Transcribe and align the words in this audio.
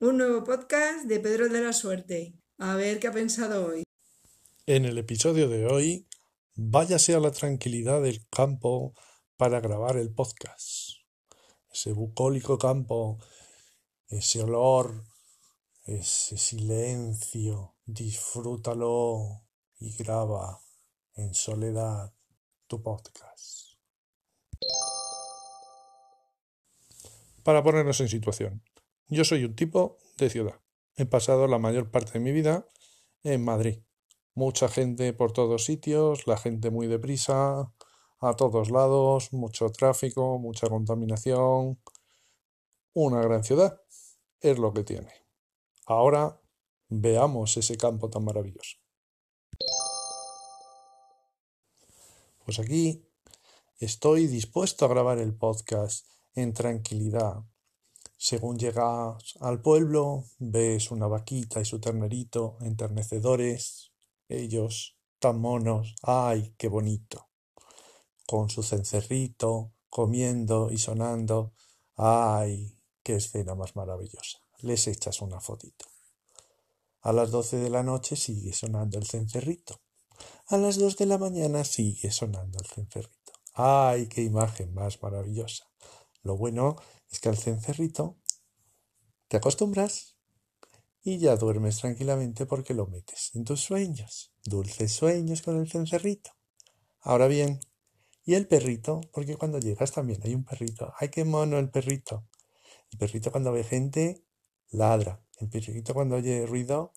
un 0.00 0.16
nuevo 0.16 0.44
podcast 0.44 1.06
de 1.06 1.18
Pedro 1.18 1.48
de 1.48 1.60
la 1.60 1.72
Suerte. 1.72 2.38
A 2.58 2.76
ver 2.76 3.00
qué 3.00 3.08
ha 3.08 3.12
pensado 3.12 3.66
hoy. 3.66 3.82
En 4.64 4.84
el 4.84 4.96
episodio 4.96 5.48
de 5.48 5.66
hoy, 5.66 6.06
váyase 6.54 7.14
a 7.14 7.20
la 7.20 7.32
tranquilidad 7.32 8.00
del 8.00 8.24
campo 8.28 8.94
para 9.36 9.60
grabar 9.60 9.96
el 9.96 10.14
podcast. 10.14 10.98
Ese 11.72 11.92
bucólico 11.92 12.58
campo, 12.58 13.18
ese 14.06 14.40
olor, 14.42 15.02
ese 15.84 16.38
silencio, 16.38 17.74
disfrútalo 17.84 19.48
y 19.80 19.96
graba 19.96 20.60
en 21.14 21.34
soledad 21.34 22.14
tu 22.68 22.80
podcast. 22.82 23.78
Para 27.42 27.64
ponernos 27.64 28.00
en 28.00 28.08
situación, 28.08 28.62
yo 29.08 29.24
soy 29.24 29.44
un 29.44 29.54
tipo 29.54 29.98
de 30.16 30.30
ciudad. 30.30 30.60
He 30.96 31.06
pasado 31.06 31.46
la 31.46 31.58
mayor 31.58 31.90
parte 31.90 32.12
de 32.12 32.20
mi 32.20 32.32
vida 32.32 32.66
en 33.22 33.44
Madrid. 33.44 33.80
Mucha 34.34 34.68
gente 34.68 35.12
por 35.12 35.32
todos 35.32 35.64
sitios, 35.64 36.26
la 36.26 36.36
gente 36.36 36.70
muy 36.70 36.86
deprisa, 36.86 37.72
a 38.20 38.36
todos 38.36 38.70
lados, 38.70 39.32
mucho 39.32 39.70
tráfico, 39.70 40.38
mucha 40.38 40.68
contaminación. 40.68 41.80
Una 42.92 43.20
gran 43.20 43.44
ciudad 43.44 43.80
es 44.40 44.58
lo 44.58 44.72
que 44.72 44.84
tiene. 44.84 45.12
Ahora 45.86 46.40
veamos 46.88 47.56
ese 47.56 47.76
campo 47.76 48.10
tan 48.10 48.24
maravilloso. 48.24 48.78
Pues 52.44 52.58
aquí 52.58 53.04
estoy 53.78 54.26
dispuesto 54.26 54.84
a 54.84 54.88
grabar 54.88 55.18
el 55.18 55.34
podcast 55.34 56.06
en 56.34 56.52
tranquilidad, 56.52 57.44
según 58.20 58.58
llegas 58.58 59.36
al 59.40 59.62
pueblo, 59.62 60.24
ves 60.40 60.90
una 60.90 61.06
vaquita 61.06 61.60
y 61.60 61.64
su 61.64 61.80
ternerito 61.80 62.58
enternecedores, 62.60 63.92
ellos 64.28 64.98
tan 65.20 65.40
monos, 65.40 65.94
¡ay, 66.02 66.52
qué 66.58 66.66
bonito! 66.66 67.28
Con 68.26 68.50
su 68.50 68.64
cencerrito, 68.64 69.72
comiendo 69.88 70.70
y 70.72 70.78
sonando, 70.78 71.54
¡ay, 71.94 72.76
qué 73.04 73.14
escena 73.14 73.54
más 73.54 73.76
maravillosa! 73.76 74.40
Les 74.58 74.88
echas 74.88 75.22
una 75.22 75.40
fotito. 75.40 75.86
A 77.02 77.12
las 77.12 77.30
doce 77.30 77.56
de 77.58 77.70
la 77.70 77.84
noche 77.84 78.16
sigue 78.16 78.52
sonando 78.52 78.98
el 78.98 79.06
cencerrito. 79.06 79.80
A 80.48 80.56
las 80.56 80.76
dos 80.76 80.96
de 80.96 81.06
la 81.06 81.18
mañana 81.18 81.64
sigue 81.64 82.10
sonando 82.10 82.58
el 82.58 82.66
cencerrito. 82.66 83.32
¡Ay, 83.54 84.08
qué 84.08 84.22
imagen 84.22 84.74
más 84.74 85.00
maravillosa! 85.00 85.68
Lo 86.22 86.36
bueno 86.36 86.76
es 87.10 87.20
que 87.20 87.28
al 87.28 87.36
cencerrito 87.36 88.18
te 89.28 89.36
acostumbras 89.36 90.16
y 91.02 91.18
ya 91.18 91.36
duermes 91.36 91.78
tranquilamente 91.78 92.46
porque 92.46 92.74
lo 92.74 92.86
metes 92.86 93.30
en 93.34 93.44
tus 93.44 93.60
sueños. 93.60 94.32
Dulces 94.44 94.92
sueños 94.92 95.42
con 95.42 95.58
el 95.58 95.70
cencerrito. 95.70 96.32
Ahora 97.00 97.28
bien, 97.28 97.60
¿y 98.24 98.34
el 98.34 98.46
perrito? 98.48 99.00
Porque 99.12 99.36
cuando 99.36 99.58
llegas 99.58 99.92
también 99.92 100.20
hay 100.24 100.34
un 100.34 100.44
perrito. 100.44 100.92
¡Ay, 100.98 101.08
qué 101.08 101.24
mono 101.24 101.58
el 101.58 101.70
perrito! 101.70 102.26
El 102.90 102.98
perrito 102.98 103.30
cuando 103.30 103.52
ve 103.52 103.64
gente, 103.64 104.24
ladra. 104.70 105.22
El 105.38 105.48
perrito 105.48 105.94
cuando 105.94 106.16
oye 106.16 106.46
ruido, 106.46 106.92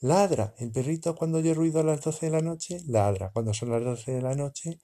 ladra. 0.00 0.54
El 0.58 0.70
perrito 0.70 1.14
cuando 1.14 1.38
oye 1.38 1.54
ruido 1.54 1.80
a 1.80 1.84
las 1.84 2.02
doce 2.02 2.26
de 2.26 2.32
la 2.32 2.42
noche, 2.42 2.82
ladra. 2.86 3.30
Cuando 3.32 3.54
son 3.54 3.70
las 3.70 3.82
doce 3.82 4.12
de 4.12 4.22
la 4.22 4.34
noche, 4.34 4.80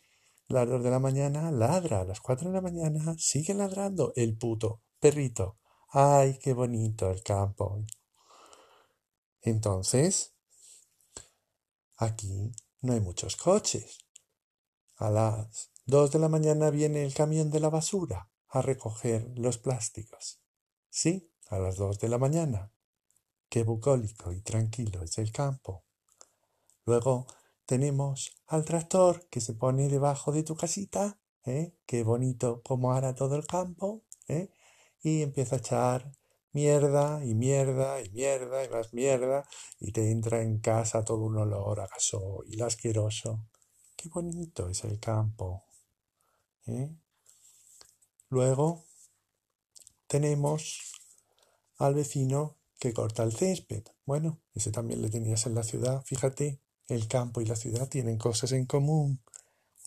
las 0.53 0.69
dos 0.69 0.83
de 0.83 0.91
la 0.91 0.99
mañana, 0.99 1.51
ladra. 1.51 2.03
A 2.03 2.05
las 2.05 2.21
cuatro 2.21 2.49
de 2.49 2.55
la 2.55 2.61
mañana, 2.61 3.17
sigue 3.19 3.55
ladrando 3.55 4.13
el 4.17 4.37
puto 4.37 4.83
perrito. 5.01 5.59
¡Ay, 5.89 6.39
qué 6.41 6.53
bonito 6.53 7.11
el 7.11 7.23
campo! 7.23 7.85
Entonces, 9.41 10.35
aquí 11.97 12.53
no 12.81 12.93
hay 12.93 13.01
muchos 13.01 13.37
coches. 13.37 13.99
A 14.97 15.11
las 15.11 15.71
dos 15.85 16.13
de 16.13 16.19
la 16.19 16.29
mañana 16.29 16.71
viene 16.71 17.03
el 17.03 17.15
camión 17.15 17.51
de 17.51 17.61
la 17.61 17.71
basura 17.71 18.31
a 18.49 18.63
recoger 18.63 19.33
los 19.37 19.59
plásticos. 19.59 20.41
Sí, 20.89 21.33
a 21.49 21.59
las 21.59 21.77
dos 21.77 21.99
de 21.99 22.09
la 22.09 22.19
mañana. 22.19 22.73
Qué 23.49 23.65
bucólico 23.65 24.33
y 24.33 24.43
tranquilo 24.43 25.03
es 25.03 25.19
el 25.19 25.33
campo. 25.33 25.85
Luego 26.85 27.27
tenemos 27.73 28.37
al 28.49 28.67
tractor 28.67 29.27
que 29.31 29.41
se 29.41 29.55
pone 29.55 29.89
debajo 29.89 30.31
de 30.31 30.43
tu 30.43 30.55
casita, 30.55 31.19
¿eh? 31.47 31.75
Qué 31.87 32.03
bonito 32.03 32.61
como 32.63 32.93
hará 32.93 33.15
todo 33.15 33.35
el 33.35 33.47
campo, 33.47 34.05
¿eh? 34.29 34.51
y 35.01 35.23
empieza 35.23 35.57
a 35.57 35.61
echar 35.61 36.13
mierda 36.53 37.25
y 37.25 37.35
mierda 37.35 38.03
y 38.03 38.11
mierda 38.11 38.63
y 38.63 38.69
más 38.69 38.93
mierda 38.93 39.49
y 39.81 39.93
te 39.93 40.11
entra 40.11 40.43
en 40.43 40.59
casa 40.59 41.03
todo 41.03 41.23
un 41.23 41.39
olor 41.39 41.81
a 41.81 41.87
gasoil 41.87 42.61
asqueroso. 42.63 43.49
Qué 43.97 44.11
bonito 44.11 44.69
es 44.69 44.85
el 44.85 45.01
campo. 45.01 45.65
¿eh? 46.67 46.95
Luego 48.29 48.85
tenemos 50.09 50.93
al 51.79 51.95
vecino 51.95 52.59
que 52.79 52.93
corta 52.93 53.23
el 53.23 53.33
césped. 53.33 53.85
Bueno, 54.05 54.43
ese 54.53 54.73
también 54.73 55.01
le 55.01 55.09
tenías 55.09 55.47
en 55.47 55.55
la 55.55 55.63
ciudad. 55.63 56.03
Fíjate, 56.05 56.61
el 56.89 57.09
campo 57.09 57.41
y 57.41 57.47
la 57.47 57.57
ciudad 57.57 57.89
tienen 57.89 58.19
cosas 58.19 58.53
en 58.53 58.67
común. 58.67 59.23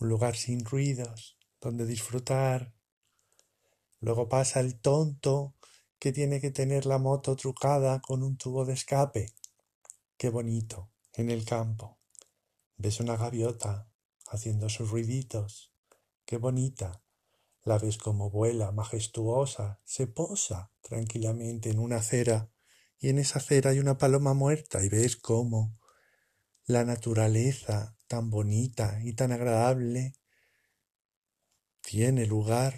Un 0.00 0.08
lugar 0.08 0.36
sin 0.36 0.64
ruidos, 0.64 1.38
donde 1.60 1.86
disfrutar, 1.86 2.76
Luego 4.00 4.28
pasa 4.28 4.60
el 4.60 4.78
tonto 4.78 5.54
que 5.98 6.12
tiene 6.12 6.40
que 6.40 6.50
tener 6.50 6.86
la 6.86 6.98
moto 6.98 7.34
trucada 7.36 8.00
con 8.00 8.22
un 8.22 8.36
tubo 8.36 8.64
de 8.64 8.74
escape. 8.74 9.32
Qué 10.16 10.28
bonito, 10.28 10.90
en 11.14 11.30
el 11.30 11.44
campo. 11.44 11.98
Ves 12.76 13.00
una 13.00 13.16
gaviota 13.16 13.88
haciendo 14.28 14.68
sus 14.68 14.90
ruiditos. 14.90 15.72
Qué 16.26 16.36
bonita. 16.36 17.02
La 17.64 17.78
ves 17.78 17.96
como 17.98 18.30
vuela, 18.30 18.70
majestuosa, 18.70 19.80
se 19.84 20.06
posa 20.06 20.70
tranquilamente 20.82 21.70
en 21.70 21.78
una 21.78 21.96
acera 21.96 22.50
y 22.98 23.08
en 23.08 23.18
esa 23.18 23.38
acera 23.38 23.70
hay 23.70 23.78
una 23.78 23.98
paloma 23.98 24.34
muerta 24.34 24.84
y 24.84 24.88
ves 24.88 25.16
cómo 25.16 25.74
la 26.66 26.84
naturaleza 26.84 27.96
tan 28.08 28.28
bonita 28.28 29.00
y 29.02 29.12
tan 29.12 29.32
agradable 29.32 30.14
tiene 31.80 32.26
lugar 32.26 32.74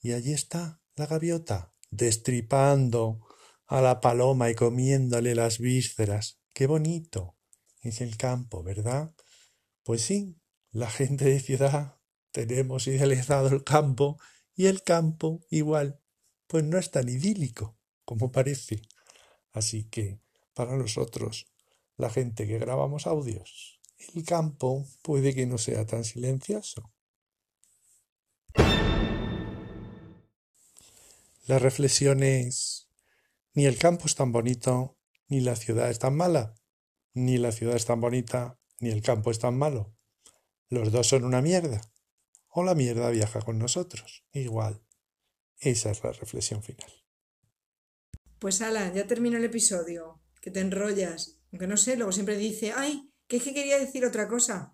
y 0.00 0.12
allí 0.12 0.32
está 0.32 0.82
la 0.96 1.06
gaviota, 1.06 1.72
destripando 1.90 3.20
a 3.66 3.80
la 3.80 4.00
paloma 4.00 4.50
y 4.50 4.54
comiéndole 4.54 5.34
las 5.34 5.58
vísceras. 5.58 6.40
Qué 6.52 6.66
bonito 6.66 7.36
es 7.82 8.00
el 8.00 8.16
campo, 8.16 8.62
¿verdad? 8.64 9.14
Pues 9.84 10.02
sí, 10.02 10.36
la 10.72 10.90
gente 10.90 11.24
de 11.24 11.38
ciudad 11.38 12.00
tenemos 12.32 12.86
idealizado 12.88 13.48
el 13.48 13.62
campo 13.62 14.18
y 14.54 14.66
el 14.66 14.82
campo 14.82 15.40
igual, 15.50 16.00
pues 16.48 16.64
no 16.64 16.78
es 16.78 16.90
tan 16.90 17.08
idílico 17.08 17.78
como 18.04 18.32
parece. 18.32 18.82
Así 19.52 19.84
que, 19.84 20.20
para 20.54 20.76
nosotros, 20.76 21.46
la 21.98 22.08
gente 22.08 22.46
que 22.46 22.58
grabamos 22.58 23.06
audios, 23.06 23.80
el 24.14 24.24
campo 24.24 24.86
puede 25.02 25.34
que 25.34 25.46
no 25.46 25.58
sea 25.58 25.84
tan 25.84 26.04
silencioso. 26.04 26.90
La 31.46 31.58
reflexión 31.58 32.22
es, 32.22 32.88
ni 33.54 33.66
el 33.66 33.78
campo 33.78 34.06
es 34.06 34.14
tan 34.14 34.32
bonito, 34.32 34.98
ni 35.28 35.40
la 35.40 35.56
ciudad 35.56 35.90
es 35.90 35.98
tan 35.98 36.16
mala, 36.16 36.54
ni 37.14 37.38
la 37.38 37.52
ciudad 37.52 37.76
es 37.76 37.86
tan 37.86 38.00
bonita, 38.00 38.58
ni 38.80 38.90
el 38.90 39.02
campo 39.02 39.30
es 39.30 39.38
tan 39.38 39.58
malo. 39.58 39.94
Los 40.68 40.92
dos 40.92 41.08
son 41.08 41.24
una 41.24 41.42
mierda. 41.42 41.80
O 42.48 42.62
la 42.62 42.74
mierda 42.74 43.10
viaja 43.10 43.40
con 43.40 43.58
nosotros. 43.58 44.24
Igual. 44.32 44.82
Esa 45.58 45.90
es 45.90 46.02
la 46.04 46.12
reflexión 46.12 46.62
final. 46.62 46.90
Pues 48.38 48.60
ala, 48.62 48.92
ya 48.92 49.06
terminó 49.06 49.38
el 49.38 49.44
episodio. 49.44 50.20
Que 50.40 50.50
te 50.50 50.60
enrollas. 50.60 51.37
Aunque 51.52 51.66
no 51.66 51.76
sé, 51.76 51.96
luego 51.96 52.12
siempre 52.12 52.36
dice, 52.36 52.72
ay, 52.76 53.10
que 53.26 53.36
es 53.38 53.42
que 53.44 53.54
quería 53.54 53.78
decir 53.78 54.04
otra 54.04 54.28
cosa. 54.28 54.66